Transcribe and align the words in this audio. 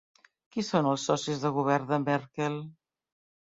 Qui 0.55 0.63
són 0.69 0.89
els 0.93 1.05
socis 1.11 1.45
de 1.45 1.53
govern 1.59 1.87
de 1.95 2.03
Merkel? 2.09 2.61